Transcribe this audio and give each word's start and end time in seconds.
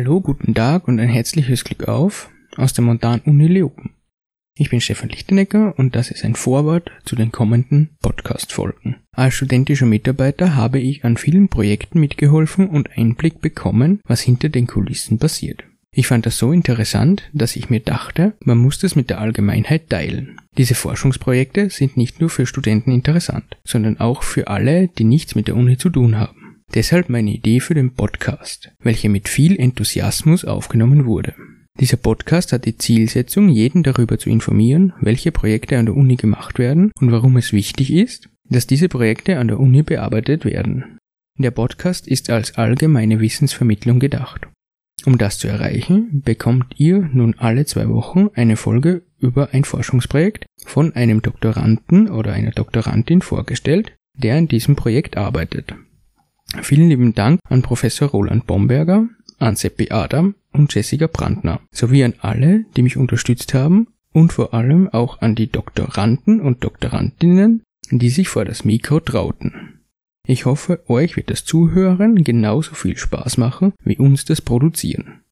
Hallo, 0.00 0.20
guten 0.20 0.54
Tag 0.54 0.86
und 0.86 1.00
ein 1.00 1.08
herzliches 1.08 1.64
Glück 1.64 1.88
auf 1.88 2.30
aus 2.56 2.72
der 2.72 2.84
Montan 2.84 3.20
Uni 3.24 3.48
Leoben. 3.48 3.90
Ich 4.54 4.70
bin 4.70 4.80
Stefan 4.80 5.08
Lichtenecker 5.08 5.76
und 5.76 5.96
das 5.96 6.12
ist 6.12 6.24
ein 6.24 6.36
Vorwort 6.36 6.92
zu 7.04 7.16
den 7.16 7.32
kommenden 7.32 7.96
Podcast-Folgen. 8.00 8.94
Als 9.10 9.34
studentischer 9.34 9.86
Mitarbeiter 9.86 10.54
habe 10.54 10.78
ich 10.78 11.04
an 11.04 11.16
vielen 11.16 11.48
Projekten 11.48 11.98
mitgeholfen 11.98 12.68
und 12.68 12.96
Einblick 12.96 13.40
bekommen, 13.40 13.98
was 14.04 14.20
hinter 14.20 14.50
den 14.50 14.68
Kulissen 14.68 15.18
passiert. 15.18 15.64
Ich 15.90 16.06
fand 16.06 16.26
das 16.26 16.38
so 16.38 16.52
interessant, 16.52 17.28
dass 17.32 17.56
ich 17.56 17.68
mir 17.68 17.80
dachte, 17.80 18.34
man 18.44 18.58
muss 18.58 18.78
das 18.78 18.94
mit 18.94 19.10
der 19.10 19.20
Allgemeinheit 19.20 19.90
teilen. 19.90 20.40
Diese 20.56 20.76
Forschungsprojekte 20.76 21.70
sind 21.70 21.96
nicht 21.96 22.20
nur 22.20 22.30
für 22.30 22.46
Studenten 22.46 22.92
interessant, 22.92 23.56
sondern 23.64 23.98
auch 23.98 24.22
für 24.22 24.46
alle, 24.46 24.86
die 24.86 25.02
nichts 25.02 25.34
mit 25.34 25.48
der 25.48 25.56
Uni 25.56 25.76
zu 25.76 25.90
tun 25.90 26.18
haben. 26.18 26.37
Deshalb 26.74 27.08
meine 27.08 27.30
Idee 27.30 27.60
für 27.60 27.74
den 27.74 27.94
Podcast, 27.94 28.70
welche 28.80 29.08
mit 29.08 29.28
viel 29.28 29.58
Enthusiasmus 29.58 30.44
aufgenommen 30.44 31.06
wurde. 31.06 31.34
Dieser 31.80 31.96
Podcast 31.96 32.52
hat 32.52 32.66
die 32.66 32.76
Zielsetzung, 32.76 33.48
jeden 33.48 33.82
darüber 33.82 34.18
zu 34.18 34.28
informieren, 34.28 34.92
welche 35.00 35.32
Projekte 35.32 35.78
an 35.78 35.86
der 35.86 35.96
Uni 35.96 36.16
gemacht 36.16 36.58
werden 36.58 36.92
und 37.00 37.10
warum 37.10 37.38
es 37.38 37.52
wichtig 37.54 37.92
ist, 37.92 38.28
dass 38.50 38.66
diese 38.66 38.88
Projekte 38.88 39.38
an 39.38 39.48
der 39.48 39.60
Uni 39.60 39.82
bearbeitet 39.82 40.44
werden. 40.44 40.98
Der 41.38 41.52
Podcast 41.52 42.06
ist 42.06 42.28
als 42.28 42.56
allgemeine 42.56 43.20
Wissensvermittlung 43.20 43.98
gedacht. 43.98 44.46
Um 45.06 45.16
das 45.16 45.38
zu 45.38 45.48
erreichen, 45.48 46.20
bekommt 46.24 46.74
ihr 46.76 47.08
nun 47.12 47.36
alle 47.38 47.64
zwei 47.64 47.88
Wochen 47.88 48.28
eine 48.34 48.56
Folge 48.56 49.04
über 49.18 49.50
ein 49.52 49.64
Forschungsprojekt 49.64 50.44
von 50.66 50.94
einem 50.94 51.22
Doktoranden 51.22 52.10
oder 52.10 52.32
einer 52.32 52.50
Doktorandin 52.50 53.22
vorgestellt, 53.22 53.94
der 54.14 54.36
an 54.36 54.48
diesem 54.48 54.76
Projekt 54.76 55.16
arbeitet. 55.16 55.74
Vielen 56.62 56.88
lieben 56.88 57.14
Dank 57.14 57.40
an 57.48 57.62
Professor 57.62 58.08
Roland 58.08 58.46
Bomberger, 58.46 59.08
an 59.38 59.56
Seppi 59.56 59.90
Adam 59.90 60.34
und 60.52 60.74
Jessica 60.74 61.06
Brandner, 61.06 61.60
sowie 61.70 62.04
an 62.04 62.14
alle, 62.20 62.64
die 62.76 62.82
mich 62.82 62.96
unterstützt 62.96 63.54
haben 63.54 63.88
und 64.12 64.32
vor 64.32 64.54
allem 64.54 64.88
auch 64.88 65.20
an 65.20 65.34
die 65.34 65.50
Doktoranden 65.50 66.40
und 66.40 66.64
Doktorandinnen, 66.64 67.62
die 67.90 68.10
sich 68.10 68.28
vor 68.28 68.44
das 68.44 68.64
Mikro 68.64 69.00
trauten. 69.00 69.80
Ich 70.26 70.44
hoffe, 70.44 70.82
euch 70.88 71.16
wird 71.16 71.30
das 71.30 71.44
Zuhören 71.44 72.22
genauso 72.22 72.74
viel 72.74 72.96
Spaß 72.96 73.38
machen 73.38 73.72
wie 73.82 73.96
uns 73.96 74.24
das 74.24 74.42
Produzieren. 74.42 75.22